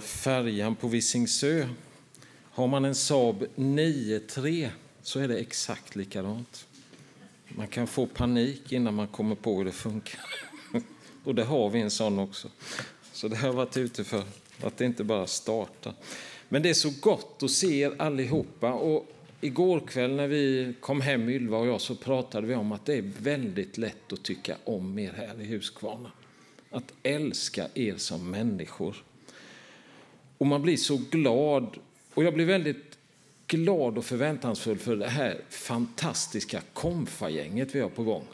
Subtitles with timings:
[0.00, 1.68] färjan på Visingsö.
[2.50, 4.68] Har man en Saab 9-3
[5.02, 6.66] så är det exakt likadant.
[7.48, 10.20] Man kan få panik innan man kommer på hur det funkar.
[11.24, 12.48] Och det har vi en sån också.
[13.12, 14.22] Så det har jag varit ute för,
[14.62, 15.94] att det inte bara startar.
[16.48, 18.72] Men det är så gott att se er allihopa.
[18.72, 19.06] Och
[19.40, 22.94] igår kväll när vi kom hem, Ylva och jag, så pratade vi om att det
[22.94, 26.12] är väldigt lätt att tycka om er här i Huskvarna.
[26.70, 28.96] Att älska er som människor.
[30.42, 31.76] Och man blir så glad.
[32.14, 32.98] Och jag blir väldigt
[33.46, 38.24] glad och förväntansfull för det här fantastiska konfagänget vi har på gång.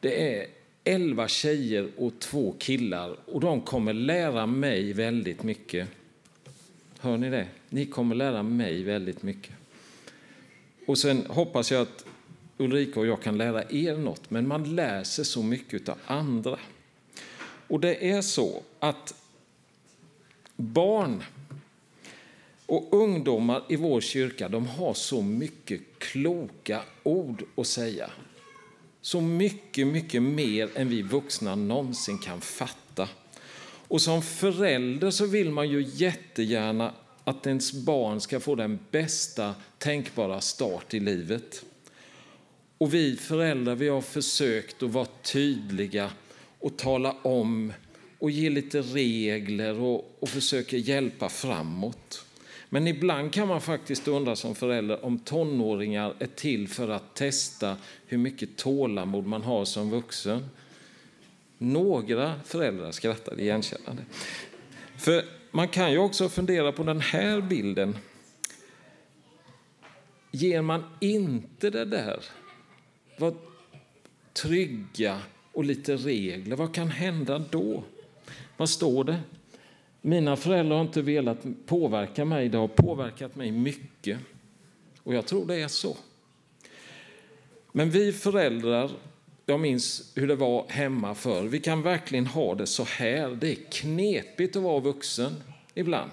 [0.00, 0.46] Det är
[0.84, 5.88] elva tjejer och två killar och de kommer lära mig väldigt mycket.
[6.98, 7.46] Hör ni det?
[7.68, 9.52] Ni kommer lära mig väldigt mycket.
[10.86, 12.04] Och sen hoppas jag att
[12.56, 16.58] Ulrika och jag kan lära er något, men man lär sig så mycket av andra.
[17.68, 19.21] Och det är så att
[20.62, 21.22] barn
[22.66, 28.10] och ungdomar i vår kyrka de har så mycket kloka ord att säga.
[29.00, 33.08] Så mycket, mycket mer än vi vuxna någonsin kan fatta.
[33.88, 36.92] Och som förälder så vill man ju jättegärna
[37.24, 41.64] att ens barn ska få den bästa tänkbara start i livet.
[42.78, 46.10] Och vi föräldrar vi har försökt att vara tydliga
[46.58, 47.72] och tala om
[48.22, 52.24] och ger lite regler och, och försöker hjälpa framåt.
[52.68, 57.76] Men ibland kan man faktiskt undra som förälder om tonåringar är till för att testa
[58.06, 60.48] hur mycket tålamod man har som vuxen.
[61.58, 64.02] Några föräldrar skrattar igenkännande.
[64.96, 67.96] För man kan ju också fundera på den här bilden.
[70.30, 72.24] Ger man inte det där,
[73.18, 73.36] vad
[74.32, 75.18] trygga
[75.52, 77.84] och lite regler, vad kan hända då?
[78.56, 79.20] Vad står det?
[80.00, 84.18] Mina föräldrar har inte velat påverka mig, det har påverkat mig mycket.
[85.02, 85.96] Och jag tror det är så.
[87.72, 88.90] Men vi föräldrar,
[89.46, 93.28] jag minns hur det var hemma förr, Vi kan verkligen ha det så här.
[93.28, 95.32] Det är knepigt att vara vuxen
[95.74, 96.10] ibland.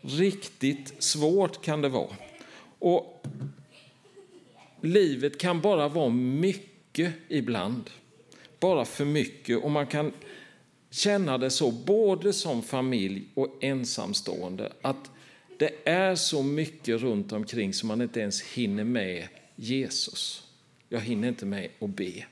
[0.00, 2.16] Riktigt svårt kan det vara.
[2.78, 3.26] Och
[4.80, 7.90] livet kan bara vara mycket ibland.
[8.60, 9.64] Bara för mycket.
[9.64, 10.12] Och man kan
[10.94, 15.10] känna det så, både som familj och ensamstående, att
[15.58, 20.48] det är så mycket runt omkring som man inte ens hinner med Jesus.
[20.88, 22.26] Jag hinner inte med att be.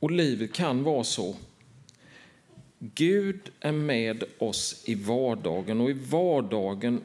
[0.00, 1.36] Och livet kan vara så.
[2.78, 7.00] Gud är med oss i vardagen och i vardagen,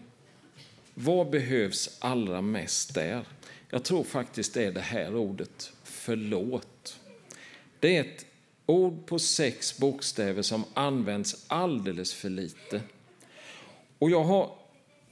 [0.93, 3.27] vad behövs allra mest där?
[3.69, 7.00] Jag tror faktiskt det är det här ordet, förlåt.
[7.81, 8.25] Det är ett
[8.65, 12.81] ord på sex bokstäver som används alldeles för lite.
[13.99, 14.51] Och jag har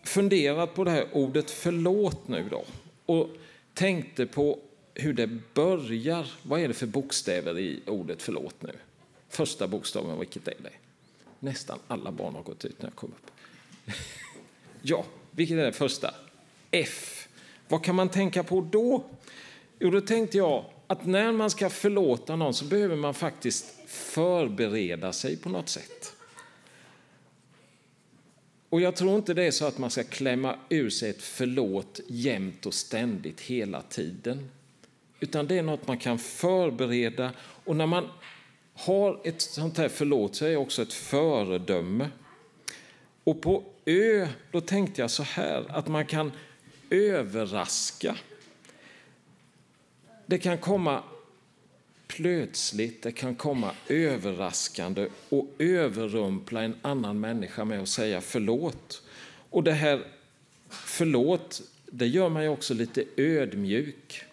[0.03, 2.66] funderat på det här ordet förlåt nu då
[3.06, 3.30] och
[3.74, 4.59] tänkte på
[4.94, 6.31] hur det börjar.
[6.44, 8.74] Vad är det för bokstäver i ordet förlåt nu?
[9.30, 10.74] Första bokstaven, vilket är det?
[11.40, 13.31] Nästan alla barn har gått ut när jag kom upp.
[14.81, 16.13] ja, vilket är det första?
[16.72, 17.28] F.
[17.68, 19.03] Vad kan man tänka på då?
[19.80, 25.14] Jo, då tänkte jag att när man ska förlåta någon så behöver man faktiskt förbereda
[25.14, 26.16] sig på något sätt.
[28.70, 32.00] Och jag tror inte det är så att man ska klämma ur sig ett förlåt
[32.08, 34.50] jämt och ständigt hela tiden.
[35.20, 37.32] Utan det är något man kan förbereda
[37.66, 38.08] och när man
[38.74, 42.10] har ett sånt här förlåt så är det också ett föredöme.
[43.24, 46.32] Och på Ö, då tänkte jag så här att man kan
[46.90, 48.16] överraska
[50.30, 51.04] det kan komma
[52.08, 59.04] plötsligt, det kan komma överraskande och överrumpla en annan människa med att säga förlåt.
[59.50, 60.08] Och det här
[60.70, 64.24] förlåt, det gör mig också lite ödmjuk.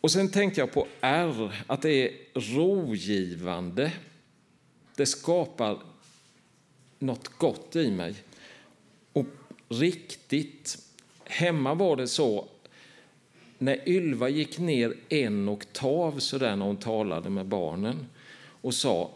[0.00, 3.92] Och sen tänkte jag på R, att det är rogivande.
[4.96, 5.78] Det skapar
[6.98, 8.14] något gott i mig.
[9.12, 9.26] Och
[9.68, 10.78] riktigt.
[11.24, 12.48] Hemma var det så
[13.58, 18.06] när Ylva gick ner en oktav så där när hon talade med barnen
[18.60, 19.10] och sa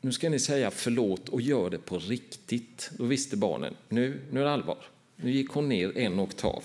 [0.00, 2.90] nu ska ni säga förlåt och gör det på riktigt.
[2.98, 4.78] Då visste barnen, nu, nu är det allvar.
[5.16, 6.64] Nu gick hon ner en oktav.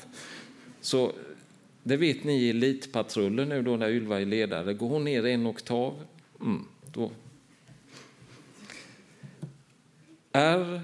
[0.82, 1.12] Så
[1.84, 4.74] det vet ni i Elitpatrullen nu då när Ylva är ledare.
[4.74, 5.94] Går hon ner en oktav,
[6.42, 7.12] mm, då...
[10.32, 10.82] R,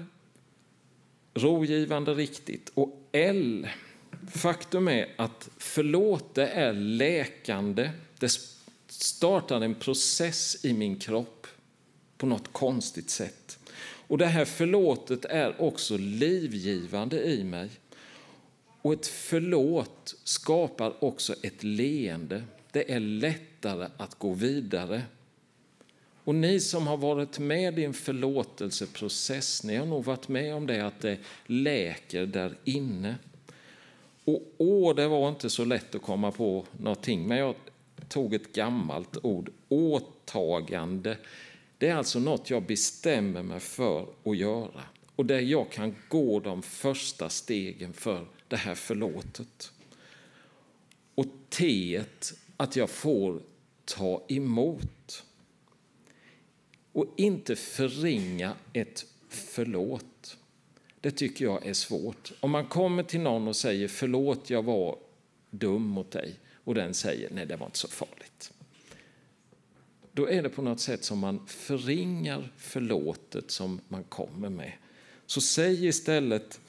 [1.34, 2.70] rogivande riktigt.
[2.74, 3.68] Och L,
[4.30, 8.32] Faktum är att förlåt det är läkande, det
[8.88, 11.46] startar en process i min kropp
[12.18, 13.58] på något konstigt sätt.
[14.06, 17.70] Och det här förlåtet är också livgivande i mig.
[18.82, 22.42] Och ett förlåt skapar också ett leende.
[22.72, 25.02] Det är lättare att gå vidare.
[26.24, 30.66] Och ni som har varit med i en förlåtelseprocess, ni har nog varit med om
[30.66, 33.16] det att det läker där inne.
[34.24, 37.54] Och åh, det var inte så lätt att komma på någonting, men jag
[38.08, 41.18] tog ett gammalt ord, åtagande.
[41.78, 44.82] Det är alltså något jag bestämmer mig för att göra
[45.16, 49.72] och där jag kan gå de första stegen för det här förlåtet.
[51.14, 52.00] Och T,
[52.56, 53.42] att jag får
[53.84, 55.24] ta emot
[56.92, 60.04] och inte förringa ett förlåt.
[61.02, 62.32] Det tycker jag är svårt.
[62.40, 64.98] Om man kommer till någon och säger förlåt, jag var
[65.50, 66.34] dum mot dig
[66.64, 68.52] och den säger nej, det var inte så farligt.
[70.12, 74.72] Då är det på något sätt som man förringar förlåtet som man kommer med.
[75.26, 76.60] Så säg istället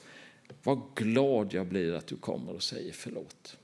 [0.62, 3.56] vad glad jag blir att du kommer och säger förlåt.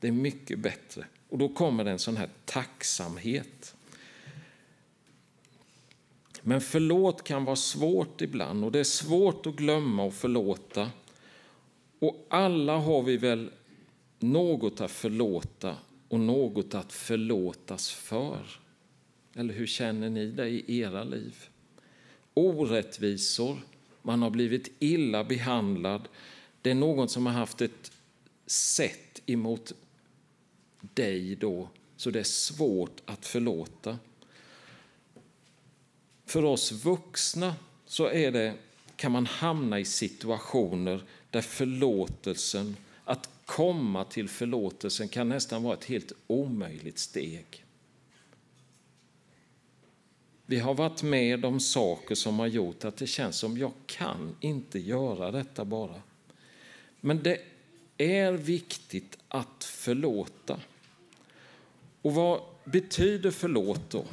[0.00, 1.04] Det är mycket bättre.
[1.28, 3.74] Och då kommer det en sån här tacksamhet.
[6.42, 10.90] Men förlåt kan vara svårt ibland och det är svårt att glömma och förlåta.
[11.98, 13.50] Och alla har vi väl
[14.18, 15.76] något att förlåta
[16.08, 18.46] och något att förlåtas för.
[19.34, 21.36] Eller hur känner ni det i era liv?
[22.34, 23.58] Orättvisor,
[24.02, 26.08] man har blivit illa behandlad.
[26.62, 27.92] Det är någon som har haft ett
[28.46, 29.72] sätt emot
[30.80, 33.98] dig då, så det är svårt att förlåta.
[36.30, 37.54] För oss vuxna
[37.86, 38.54] så är det,
[38.96, 45.84] kan man hamna i situationer där förlåtelsen, att komma till förlåtelsen kan nästan vara ett
[45.84, 47.64] helt omöjligt steg.
[50.46, 54.36] Vi har varit med om saker som har gjort att det känns som jag kan
[54.40, 56.02] inte göra detta bara.
[57.00, 57.40] Men det
[57.96, 60.60] är viktigt att förlåta.
[62.02, 64.04] Och vad betyder förlåt då?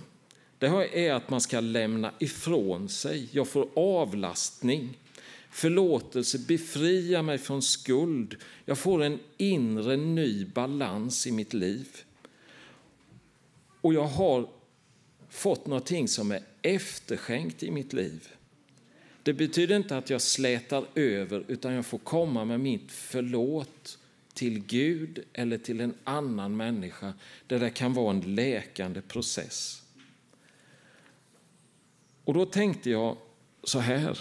[0.59, 0.67] Det
[1.07, 3.29] är att man ska lämna ifrån sig.
[3.31, 4.97] Jag får avlastning.
[5.51, 8.35] Förlåtelse befriar mig från skuld.
[8.65, 11.87] Jag får en inre ny balans i mitt liv.
[13.81, 14.49] Och jag har
[15.29, 18.27] fått någonting som är efterskänkt i mitt liv.
[19.23, 23.97] Det betyder inte att jag slätar över, utan jag får komma med mitt förlåt
[24.33, 27.13] till Gud eller till en annan människa
[27.47, 29.81] där det kan vara en läkande process.
[32.27, 33.17] Och då tänkte jag
[33.63, 34.19] så här.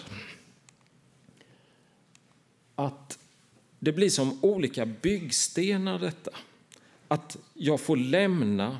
[2.74, 3.18] Att
[3.78, 6.30] det blir som olika byggstenar detta.
[7.08, 8.78] Att jag får lämna,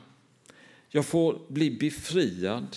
[0.88, 2.76] jag får bli befriad,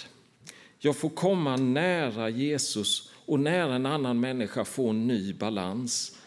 [0.79, 6.17] jag får komma nära Jesus och nära en annan människa få en ny balans.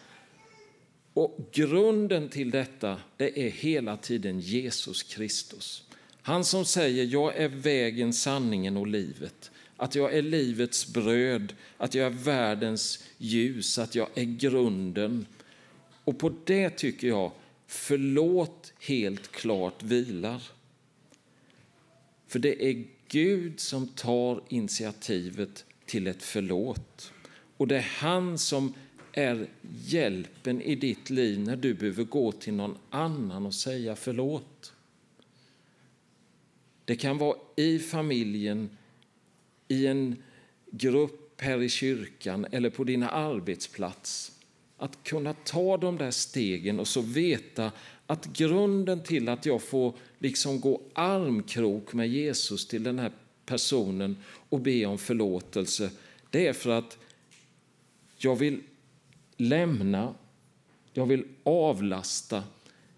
[1.13, 5.83] Och grunden till detta det är hela tiden Jesus Kristus.
[6.21, 11.93] Han som säger jag är vägen, sanningen och livet att jag är livets bröd, att
[11.93, 15.25] jag är världens ljus, att jag är grunden.
[16.03, 17.31] Och på det tycker jag
[17.67, 20.43] förlåt helt klart vilar.
[22.27, 27.13] För det är Gud som tar initiativet till ett förlåt.
[27.57, 28.73] Och det är han som
[29.11, 29.47] är
[29.85, 34.73] hjälpen i ditt liv när du behöver gå till någon annan och säga förlåt.
[36.85, 38.77] Det kan vara i familjen,
[39.67, 40.15] i en
[40.71, 44.31] grupp här i kyrkan eller på din arbetsplats.
[44.77, 47.71] Att kunna ta de där stegen och så veta
[48.07, 53.11] att grunden till att jag får liksom gå armkrok med Jesus till den här
[53.45, 54.17] personen
[54.49, 55.91] och be om förlåtelse,
[56.29, 56.97] det är för att
[58.17, 58.61] jag vill
[59.37, 60.15] lämna,
[60.93, 62.43] jag vill avlasta,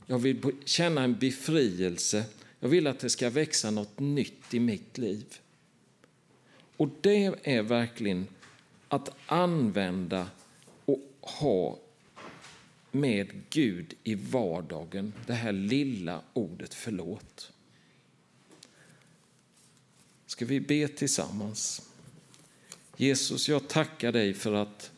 [0.06, 2.26] jag vill känna en befrielse.
[2.60, 5.26] Jag vill att det ska växa något nytt i mitt liv.
[6.78, 8.28] Och det är verkligen
[8.88, 10.30] att använda
[10.86, 11.80] och ha
[12.92, 17.52] med Gud i vardagen, det här lilla ordet förlåt.
[20.26, 21.90] Ska vi be tillsammans?
[22.98, 24.92] Jesus, jag tackar dig för att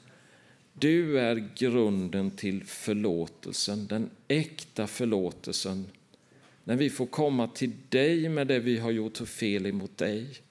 [0.74, 5.86] du är grunden till förlåtelsen, den äkta förlåtelsen.
[6.64, 10.42] När vi får komma till dig med det vi har gjort för fel emot dig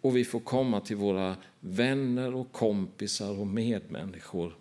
[0.00, 4.56] och vi får komma till våra vänner och kompisar och medmänniskor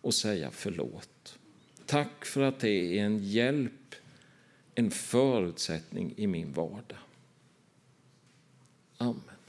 [0.00, 1.38] och säga förlåt.
[1.86, 3.94] Tack för att det är en hjälp,
[4.74, 6.98] en förutsättning i min vardag.
[8.98, 9.39] Amen.